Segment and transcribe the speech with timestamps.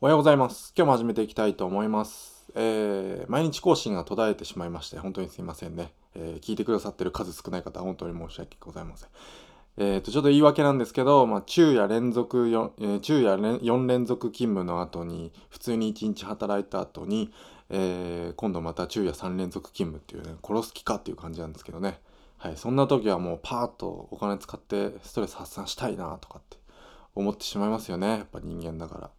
[0.00, 0.72] おはようございます。
[0.76, 2.52] 今日も始めていきたいと思います。
[2.54, 5.92] えー毎日更新が途絶えてしまいまして、本当にすいませんね。
[6.14, 9.08] えー聞いてくださってる数少ない方、本当に申し訳ございません。
[9.76, 17.32] えーと、ちょっと言い訳なんですけど、まあ、昼夜連続よ、えー昼夜連4連続勤務の後に、普通に1日働いた後に、
[17.68, 22.00] えー今度また昼夜3連続勤務っていうね、殺す気かっていう感じなんですけどね。
[22.36, 26.56] はい、そんな時はもうパーッとお金使ってストレス発散したいなとかって
[27.16, 28.08] 思ってしまいますよね。
[28.10, 29.10] やっぱ人間だから。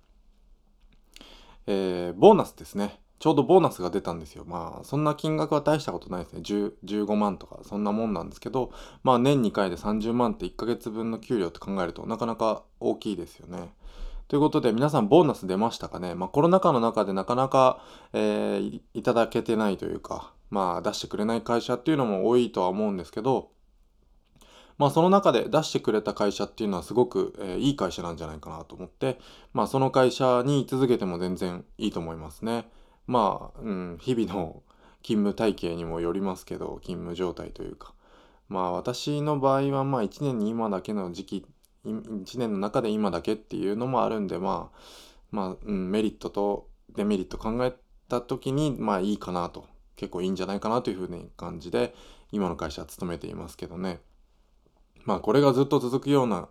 [1.72, 3.00] えーボーナスですね。
[3.20, 4.44] ちょうどボーナスが出たんですよ。
[4.44, 6.42] まあ、そんな金額は大したことないですね。
[6.42, 8.72] 10 15万とか、そんなもんなんですけど、
[9.04, 13.76] まあ、年2回で30万って1ヶ月分の給料って考えるとなかなか大きいですよね。
[14.30, 16.16] ということで、皆さんボーナス出ましたかね？
[16.16, 23.52] まあ、コロナ禍の中でなかなか、えーいただけてないというか、まあ、出してくれない会社っていうのも多いとは思うんですけど、
[24.80, 29.20] まあその中で出してくれた会社っていうのはすごく、えーいい会社なんじゃないかなと思って、
[29.54, 32.68] まあその会社に居続けても全然いいと思いますね。
[33.06, 34.64] まあ、うん、日々の
[35.04, 37.94] 勤務体系にもよりますけど、勤務状態というか。
[38.48, 41.46] まあ私の場合はまあ1年に今だけの時期、
[41.86, 44.78] 1年の中で今だけっていうのもあるんで、まあ、
[45.32, 47.74] まあ、うん、メリットとデメリット考え
[48.08, 49.68] た時に、まあいいかなと。
[49.98, 51.94] 結構いいんじゃないかなというふうに感じで、
[52.32, 54.00] 今の会社は勤めていますけどね。
[55.06, 56.50] まあこれがずっと続くような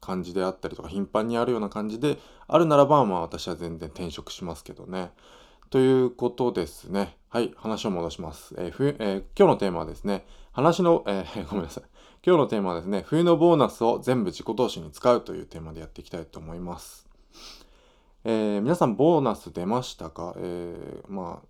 [0.00, 5.10] 感じであったりとか頻繁にあるような感じであるならばまあ私は全然転職しますけどね。
[5.70, 7.16] ということですね。
[7.28, 8.54] はい、話を戻します。
[8.56, 11.84] えー冬えー今日のテーマはですね、話の、えー ごめんなさい。
[12.24, 17.08] 今日のテーマはですね、冬のボーナスを全部自己投資に使うというテーマでやっていきたいと思います。
[18.24, 21.46] え皆さんボーナス出ましたか、えまあ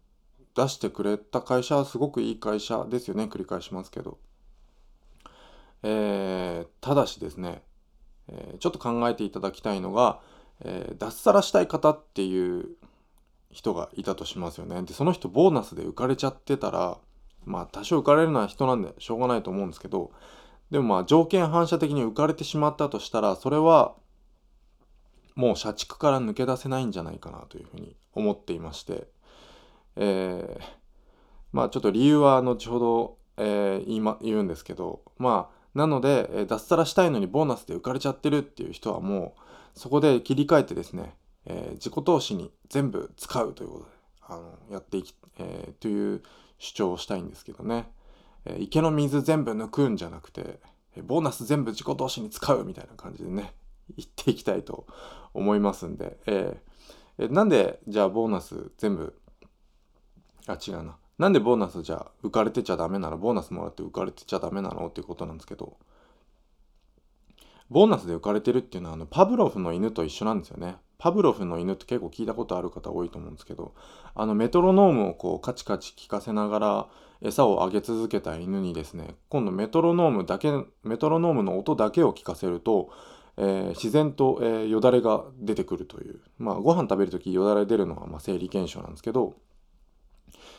[0.55, 3.25] 出してくれた会社はすごくいい会社ですよね。
[3.25, 4.19] 繰り返しますけど。
[5.83, 7.63] えーただしですね、
[8.29, 10.21] えーちょっと考えていただきたいのが、
[10.65, 12.77] えー脱サラしたい方っていう
[13.51, 14.83] 人がいたとしますよね。
[14.83, 16.99] で、その人ボーナスで浮かれちゃってたら、
[17.45, 20.11] まあ多少浮かれるのは人なんでしょうがないと思うんですけど、
[20.71, 23.95] でもまあ条件反射的に浮かれてしまったとしたら、それは
[25.37, 29.07] もう社畜から抜け出せないんじゃないかなというふうに思っていまして、
[29.97, 30.65] えー
[31.53, 39.35] まあちょっと理由は後ほど、えー言いま言うんですけどまあなので、え脱サラしたいのにボーナスで浮かれちゃってるっていう人はも
[39.75, 41.15] うそこで切り替えてですね、
[41.45, 43.91] えー自己投資に全部使うということで
[44.23, 46.23] あのやっていき、えーという
[46.59, 47.91] 主張をしたいんですけどね、
[48.47, 50.61] え池の水全部抜くんじゃなくて
[50.97, 53.53] えボーナス全部自己投資に使うみたいな感じでね
[53.97, 54.87] 言っていきたいと
[55.35, 56.57] 思いますんで、えー
[57.19, 59.15] えーなんでじゃあボーナス全部
[60.47, 60.97] あ違うな。
[61.19, 63.17] なんでボーナスじゃ浮かれてちゃダメなの？
[63.17, 64.89] ボーナスもらって浮かれてちゃダメなの？
[64.89, 65.77] っていうことなんですけど。
[67.71, 70.77] ボーナスで浮かれてるっていうのはあのパブロフの犬と一緒なんですよね。
[70.99, 73.75] パブロフの犬って結構聞いたことある方多いと思うんですけど。
[74.15, 76.87] あのメトロノームをこうカチカチ聞かせながら
[77.23, 80.53] 餌をあげ続けた犬にですね今度メトロノームだけ
[80.85, 82.91] メトロノームの音だけを聞かせると
[83.39, 86.21] えー自然と、えーよだれが出てくるという。
[86.39, 89.35] まあご飯食べる時よだれ出るのはまあ生理現象なんですけど。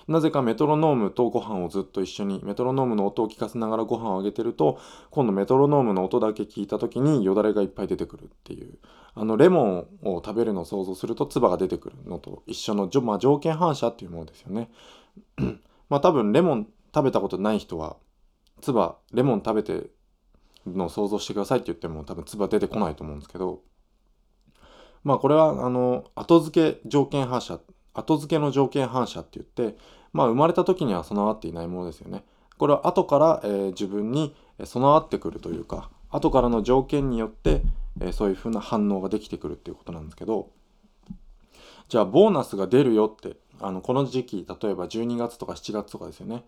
[0.07, 4.79] なぜかメトロノームとご飯をずっと一緒にメトロノームの音を聞かせながらご飯をあげてると
[5.11, 8.79] 今度メトロノームの音だけ聞いた時によだれがいっぱい出てくるっていう。
[9.19, 14.69] あのレモンを食べるのを想像すると唾が出てくるのと一緒の、まあ、条件反射っていうものですよね。
[15.89, 17.97] まあ多分レモン食べたことない人は
[18.61, 19.89] 唾レモン食べて
[20.67, 23.61] の想像してくださいって言っても多分唾出てこないと思うんですけど。
[25.03, 27.59] まあこれはあの後付け条件反射
[27.97, 29.77] 後付けの条件反射って言って
[30.13, 32.23] まあ生まれた時には備わっていないものですよね。
[32.57, 37.61] これは後から、えー自分に備わってくるというか後からの条件によって、
[37.99, 40.49] えーそういうふうな反応ができてくるっていうことなんですけど
[41.89, 46.43] じゃあボーナスが出るよってあのこの時期例えば12月とか7月とかですよね、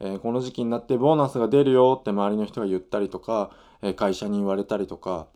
[0.00, 3.50] えーこの時期になってボーナスが出るよって周りの人が言ったりとか、
[3.82, 5.26] え会社に言われたりとか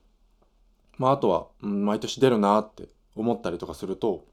[0.99, 4.25] まああとは、うん毎年出るなって思ったりとかすると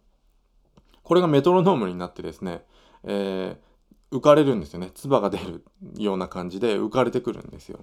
[1.04, 2.64] これがメトロノームになってですね、
[3.04, 3.74] えー
[4.14, 4.92] 浮かれるんですよね。
[4.94, 5.66] 唾が出る
[5.98, 7.80] ような感じで浮かれてくるんですよ。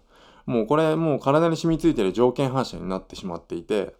[0.47, 3.97] もうこれもう体に染みついてる条件反射になってしまっていて、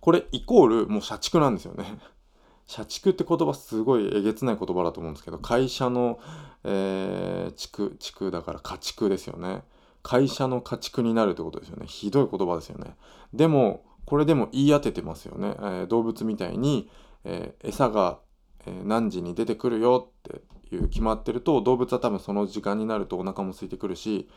[0.00, 1.98] これイコールもう社畜なんですよね。
[2.66, 6.20] 社畜って言葉すごいえげつない言葉だと思うんですけど、会社の、
[6.64, 9.64] えー、畜、畜だから家畜ですよね。
[10.02, 11.86] 会社の家畜になるってことですよね。
[11.86, 12.96] ひどい言葉ですよね。
[13.32, 15.56] でも、これでも言い当ててますよね。
[15.58, 16.88] えー動物みたいに、
[17.24, 18.20] えー餌が、
[18.66, 24.28] え何時に出てくるよっていう決まってると動物は多分その時間になるとお腹も空いてくるし、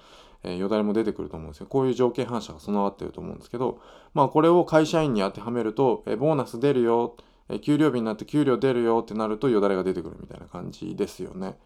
[0.44, 1.68] え、よだれも出てくると思うんですよ。
[1.68, 3.80] こういう条件反射が備わってると思うんですけど、
[4.14, 7.16] まあこれを会社員に当てはめると、え、ボーナス出るよ、
[7.50, 11.58] え、給料日になって給料出るよってなるとよだれが出てくるみたいな感じですよね。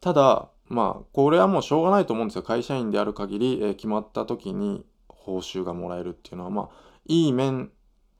[0.00, 2.42] ただ、まあこれはもうしょうがないと思うんですよ。
[2.42, 6.68] 会社員である限り、え、決まった時に報酬がもらえるっていうのは、まあ
[7.06, 7.70] いい面、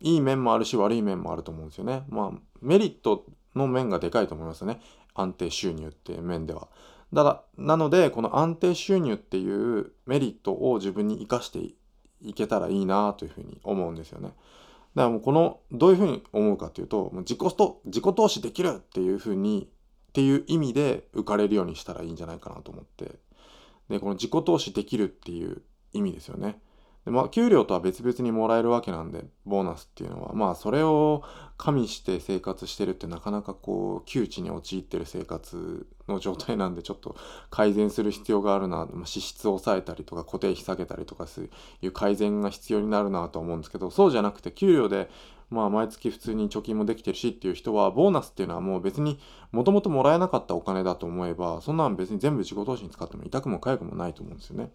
[0.01, 2.05] いい面もあるし悪い面もあると思うんですよね。
[2.09, 4.81] まあメリットの面がでかいと思いますね。
[5.15, 6.69] 安定収入っていう面では。
[7.13, 11.59] だから、なので、この安定収入っていうメリットを自分に生かして
[12.23, 14.29] いけたらいいなというふうに思うんですよね。
[14.95, 19.69] だからもうこの、どういうふうに思うかっていうと、もう自己と自己投資できるっていうふうに、
[20.11, 23.19] っていう意味で浮かれるようにしたらいいんじゃないかなと思って。
[23.89, 25.63] で、この自己投資できるっていう
[25.93, 26.61] 意味ですよね。
[27.05, 31.23] でまあ、給料とは別々にもらえるわけなんで、ボーナスっていうのは、まあ、それを
[31.57, 37.17] 加味して生活してるってなかなかこう、窮地に陥ってる生活の状態なんで、ちょっと
[37.49, 41.49] 改善する必要があるな、まあ、支出を抑えたりとか、固定費下げたりとかす
[41.81, 45.09] いう改善が必要になるなと思うんですけど、そうじゃなくて、給料で、
[45.49, 49.19] まあ、毎月普通に貯金もできてるしっていう人は、ボーナスっていうのはもう別に
[49.53, 54.71] もともともらえなかったお金だと思えば、そんなん別に全部自己投資に使っても痛くも痒くもないと思うんですよね。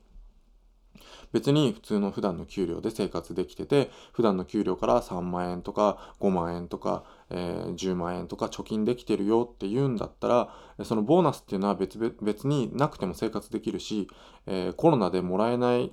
[1.31, 10.49] 別に普通の普段の給料で生活できてて普段の給料から3万円とか5万円とか、えー、10万円とか貯金できてるよって言うんだったら
[10.83, 14.07] そのボーナスっていうのは別別になくても生活できるし、
[14.45, 15.91] えー、コロナでもらえない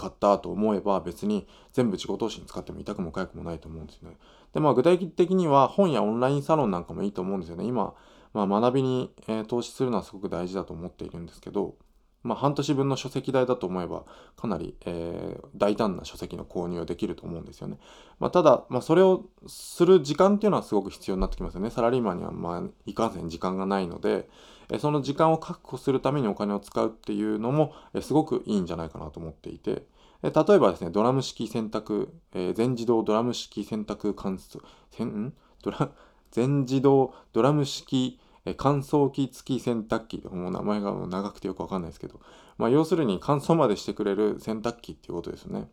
[0.00, 4.16] かったと思えば別に全部自己投資に使っても痛くも痒くもないと思うんですよね。
[4.54, 7.64] でまあ具体的には本やオンラインサロンなんかもいいと思うんですよね。
[7.64, 7.94] 今、
[8.32, 11.74] まあ、学びに、えー、投資するのはすごく大事だと思っているんですけど
[12.22, 14.04] まあ、半年分の書籍代だと思えば、
[14.36, 17.78] かなり、えー、大胆な書籍の購入はできると思うんですよね。
[18.18, 21.70] まあ、ただ、まあ、それをする時間っていうのはすごく必要になってきますよね。
[21.70, 24.28] サラリーマンには、まあ、いかんせん時間がないので、
[24.68, 29.82] えー、その時間を確保するためにお金を使うっていうのも、えー、すごくいいんじゃないかなと思っていて、
[30.22, 35.32] えー、例えばですね、ドラム式洗濯、えー、全自動ドラム式洗濯乾燥、せん
[35.62, 35.90] ドラ
[36.30, 42.20] 全自動ドラム式え乾燥機付き洗濯機もう名前がもう長くてよくわかんないですけど、
[42.58, 45.68] まあ、要するに乾燥までしてくれる洗濯機っていうことですね。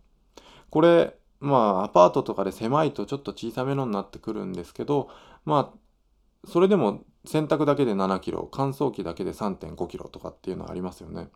[0.70, 5.10] これまあアパートとかで狭いとちょっと小さめのになってくるんですけど
[5.46, 11.30] まあそれでも洗濯だけで7キロ乾燥機だけで3.5キロとかっていうのはありますよね。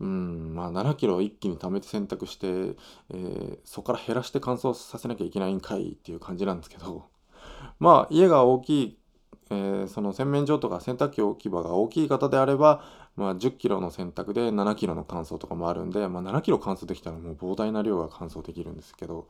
[0.00, 2.76] うんまあ7キロ一気に貯めて洗濯して、
[3.10, 7.06] えー、そこから減らして乾燥させなきゃいけないんかいっていう感じなんですけど
[7.78, 8.98] まあ家が大きい
[9.50, 12.82] えー、その洗面所とか洗濯機置き場が大きい方であれば、
[13.16, 19.28] まあ、10キロの洗濯で7キロの乾燥とかもあるんで、まあ、7キロ乾燥できたらもう膨大な量が乾燥できるんですけど、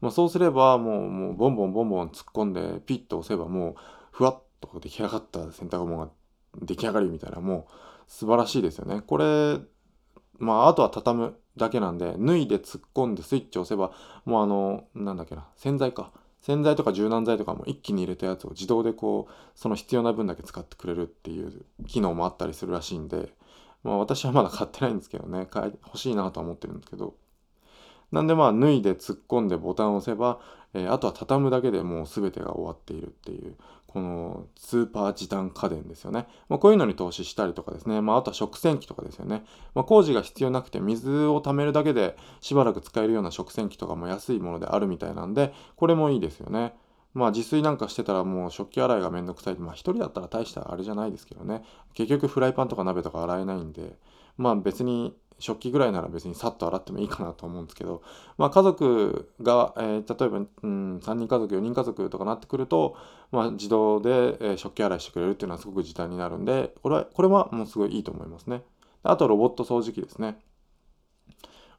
[0.00, 3.74] まあ、そうすればもうもうボンボンボンボン突っ込んでピッと押せばもう
[4.10, 6.10] ふわっと出来上がった洗濯物が
[6.60, 7.72] 出来上がりみたいなもう
[8.06, 9.02] 素晴らしいですよね。
[9.06, 9.58] これ
[10.38, 13.92] まああとは畳むだけなんで脱いで突っ込んでスイッチ押せば
[14.24, 16.12] もうあのなんだっけな洗剤か
[16.44, 23.30] 洗剤とか柔軟剤とかも一気に入れたやつを自動でこうその必要な分だけ使ってくれるっていう機能もあったりするらしいんで、
[23.82, 25.48] まあ、私はまだ買ってないんですけどね。
[25.86, 27.14] 欲しいなとは思ってるんですけど。
[28.12, 30.38] なんでまあ脱いで突っ込んでボタンを押せば、
[30.74, 33.56] えー、あとは畳むだけでもう全てが終わっているっていう。
[33.94, 36.26] このスーパー時短家電ですよね。
[36.48, 38.00] まあ、こういうのに投資したりとかですね。
[38.00, 39.44] まあ、あとは食洗機とかですよね。
[39.72, 46.74] まあ、工事が必要なくて水を貯めるだけでしばらく使えるような食洗機とかも安いものであるみたいなんで、これもいいですよね。
[47.12, 49.54] まあ自炊なんかしてたらもう食器洗いがめんどくさい。
[49.54, 51.62] まあ一人だったら大したあれじゃないですけどね。
[51.94, 53.96] 結局フライパンとか鍋とか洗えないんで、
[54.36, 58.02] まあ別に食器ぐらいなら別にさっと洗ってもいいかなと思うんですけど、
[58.38, 62.96] まあ、家族が、えー、例えば、うん、3人家族4人家族とかなってくると、
[63.32, 68.62] まあ、自動で、え、食器洗いしてくれるっていうのはすごく時短になるんでこれはこれはもうすごいいいと思いますね。
[69.02, 70.38] あとロボット掃除機ですね。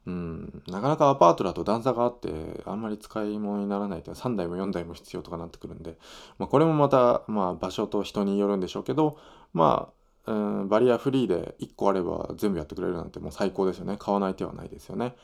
[0.06, 2.28] うんなかなかアパートだと段差があって
[2.64, 5.96] あんまり使い物にならないと3台も4台も必要とかなってくるんで、
[6.38, 9.18] まあ、これもまた、まあ、場所と人によるんでしょうけど
[9.52, 9.95] まあ
[10.26, 13.96] うん、バリアフリーで1個あれば全部やってくれるなんてもう最高ですよね。
[13.98, 15.14] 買わない手はないですよね。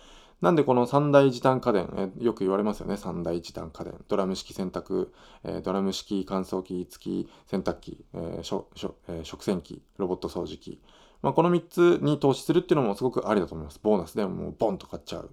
[0.41, 2.97] なんでこの三大時短家電、えよく言われますよね。
[2.97, 3.95] 三大時短家電。
[4.09, 5.09] ドラム式洗濯、
[5.45, 10.81] え、ドラム式乾燥機付き洗濯機、えーしょしょえー、食洗機、ロボット掃除機。
[11.23, 13.79] まあ、この3つに投資するっていうのもすごくありだと思います。
[13.81, 15.31] ボーナスでもうボンと買っちゃう。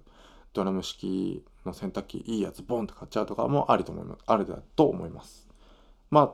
[0.52, 4.22] ドラム式の洗濯機、いいやつボンと買っちゃうとかもありと思います。
[4.26, 5.48] ありだと思います。
[6.10, 6.30] まあ、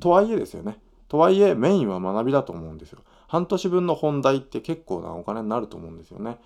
[0.00, 0.78] とはいえですよね。
[1.08, 3.00] とはいえメインは学びだと思うんですよ。
[3.26, 6.38] 半年分の本題って結構なお金になると思うんですよね。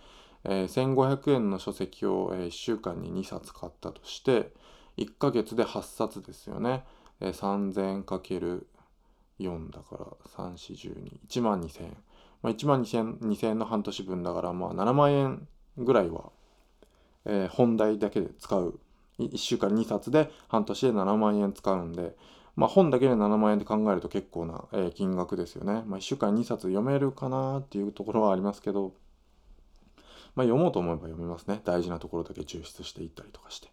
[0.45, 4.52] えー、1500円の書籍を、え、1週間に2冊買ったとして
[4.97, 6.85] 1ヶ月で8冊ですよね。
[7.21, 10.75] えー、3000×4 だから3 4
[11.28, 11.97] 1 2 0 0 0円。
[12.42, 16.31] まあ、1万2000円 ,2000 円の半年分だからまあ7万円ぐらいは、
[17.25, 18.78] えー、本題だけで使う
[19.19, 22.16] 1週間2冊で半年で7万円使うんで、
[22.54, 25.82] まあ、本だけで7万円で考えると結構な、金額ですよね。
[25.87, 28.92] まあ、1週間2冊読めるかなっていうところはありますけど、
[30.35, 31.61] まあ、読もうと思えば読めますね。
[31.64, 33.68] 大事なところだけ抽出していったりとかして。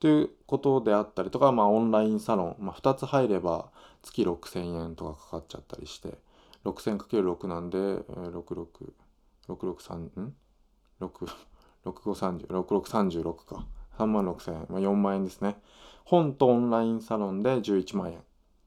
[0.00, 3.70] ということであったりとか、まあ、オンラインサロン、まあ、2つ入れば
[4.02, 6.18] 月6000円とかかかっちゃったりして、
[6.64, 8.66] 6000×6 なんで、66、
[9.48, 10.34] 663、ん
[11.00, 11.30] ?6、
[11.84, 13.66] 6530、6636か。
[13.98, 15.56] 3万6000円、まあ、4万円ですね。
[16.06, 18.20] 本とオンラインサロンで11万円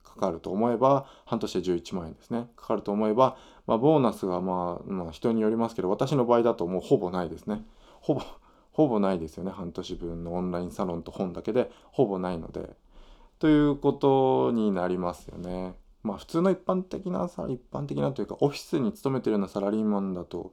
[0.04, 2.48] かかると思えば、半年で11万円ですね。
[2.58, 7.64] かかると思えば、まあ、ボーナスがまあ、まあ、人によりますけど、私の場合だともうほぼないですね。
[8.02, 8.22] ほぼ、
[8.74, 9.52] ほぼないですよね。
[9.52, 12.76] 半年分のオンラインサロンと本だけでほぼないので。
[13.40, 15.76] ということになりますよね。
[16.04, 20.52] まあ普通の一般的な、一般的なというか、オフィスに勤めてるようなサラリーマンだと、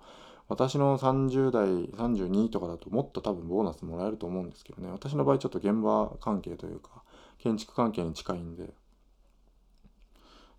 [0.49, 4.91] 私の30代、32とかだともっと多分ボーナスもらえると思うんですけどね。
[4.91, 7.03] 私の場合ちょっと現場関係というか、
[7.39, 8.73] 建築関係に近いんで、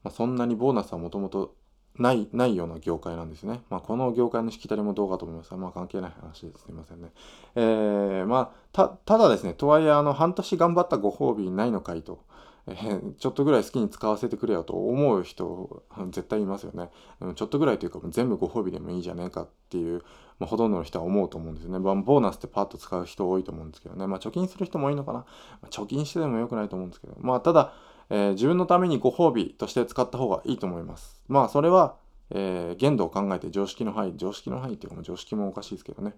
[0.04, 1.56] まあ、そんなにボーナスはもともと
[1.98, 3.62] ない、ないような業界なんですね。
[3.70, 6.64] まあ、この業界のしきたりもどうかと思いますが、まあ、関係ない話です。
[6.64, 7.12] すみませんね。
[7.56, 12.20] えー、まあ、た、ただですね、とはいえ、あの、半年頑張ったご褒美ないのかいと。
[12.68, 12.76] え、
[13.18, 16.90] ちょっとぐらい好きに使わせてくれよと思う人絶対いますよね。
[17.36, 20.04] ちょっとぐらいというか全部ご褒美でもいいじゃねえかっていう、
[20.40, 21.80] まあ、ほとんどの人は思うと思うんですよね。
[21.80, 24.06] ボーナスってパッと使う人多いと思うんですけどね。
[24.08, 25.20] まあ貯金する人も多いのかな。
[25.20, 25.26] ま
[25.64, 27.16] あ、貯金してでもよくないと思うんですけど。
[27.20, 27.74] まあただ、
[28.10, 31.22] えー、自分のためにご褒美として使った方がいいと思います。
[31.28, 31.96] まあそれは、
[32.32, 36.16] えー、限度を考えて常識の範囲、常識の範囲っていうかも常識もおかしいですけどね。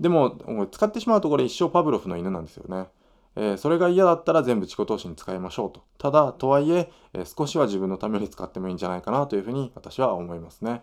[0.00, 2.88] でも、使ってしまうとこれ一生パブロフの犬なんですよね。
[3.36, 5.82] え、それが嫌だったら全部自己投資に使いましょうと。
[5.98, 10.82] ただ、とはいええ、少しは自分のために使ってもいいんじゃないかなというふうに私は思いますね。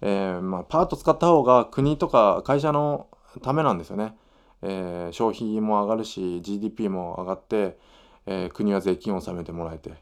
[0.00, 3.08] えー、まあ、パート使った方が国とか会社の
[3.42, 4.16] ためなんですよね。
[4.62, 7.78] え消費も上がるし、GDP も上がって、
[8.26, 9.92] え国は税金を納めてもらえて。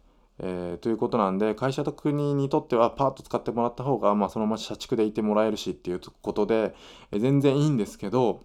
[0.41, 6.75] え、ということなんで会社と国にとってはパーッと使ってもらった方が、まあ、そのまま社畜でいてもらえるしっていうことで、
[7.13, 8.45] え、全然いいんですけど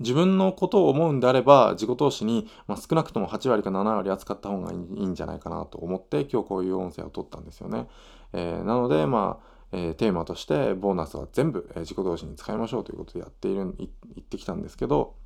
[0.00, 7.88] 自分のことを思うんであれば自己投資に、まあ、少なくとも8割か7割扱った方がいいんじゃないかなと思って今日こういう音声を取ったんですよね。
[8.32, 13.88] えー、なのでまあえー、テーマとしてボーナスは全部、えー、自己投資に使いましょうということでやっている言
[14.20, 15.16] ってきたんですけど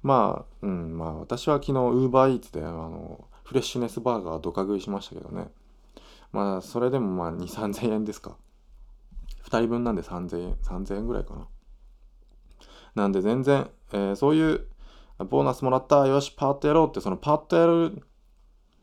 [0.00, 5.48] まあうんまあ私は昨日ウーバーイーツであのフレッシュネスバーガードカ食いしましたけどね。
[6.30, 8.36] まあそれでもまあ2 3 0 0 0円ですか。
[9.44, 11.46] 2人分なんで3000円3000円ぐらいかな。
[12.94, 14.66] なんで全然、えー、そういう
[15.18, 18.02] ボーナスもらったよしパーッとやろうってそのパーッとやる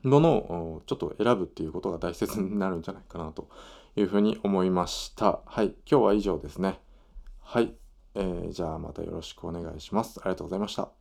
[0.04, 3.50] ものをちょっと選ぶっていうことが大切に なるんじゃないかなと
[3.96, 5.42] いうふうに思いました。
[5.46, 6.80] はい今日は以上ですね。
[7.40, 7.76] はい、
[8.16, 10.20] えー、じゃあまたよろしくお願いします。
[10.22, 11.01] ありがとうございました。